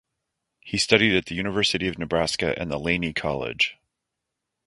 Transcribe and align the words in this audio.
He 0.61 0.79
studied 0.79 1.13
at 1.15 1.27
the 1.27 1.35
University 1.35 1.87
of 1.87 1.99
Nebraska 1.99 2.57
and 2.59 2.71
the 2.71 2.79
Laney 2.79 3.13
College. 3.13 3.77